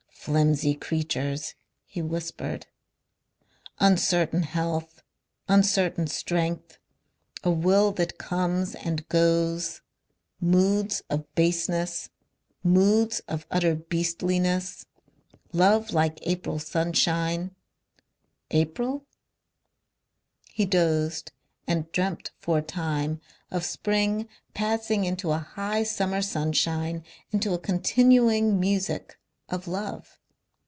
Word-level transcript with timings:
"Flimsy 0.13 0.75
creatures," 0.75 1.55
he 1.83 1.99
whispered. 1.99 2.67
"Uncertain 3.79 4.43
health. 4.43 5.01
Uncertain 5.47 6.05
strength. 6.05 6.77
A 7.43 7.49
will 7.49 7.91
that 7.93 8.19
comes 8.19 8.75
and 8.75 9.09
goes. 9.09 9.81
Moods 10.39 11.01
of 11.09 11.33
baseness. 11.33 12.11
Moods 12.63 13.21
of 13.21 13.47
utter 13.49 13.73
beastliness.... 13.73 14.85
Love 15.53 15.89
like 15.91 16.19
April 16.21 16.59
sunshine. 16.59 17.55
April?..." 18.51 19.07
He 20.53 20.65
dozed 20.65 21.31
and 21.65 21.91
dreamt 21.91 22.29
for 22.37 22.59
a 22.59 22.61
time 22.61 23.19
of 23.49 23.65
spring 23.65 24.29
passing 24.53 25.03
into 25.03 25.31
a 25.31 25.39
high 25.39 25.81
summer 25.81 26.21
sunshine, 26.21 27.03
into 27.31 27.55
a 27.55 27.59
continuing 27.59 28.59
music, 28.59 29.17
of 29.49 29.67
love. 29.67 30.17